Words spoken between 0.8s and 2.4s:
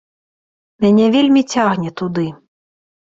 Мяне вельмі цягне туды.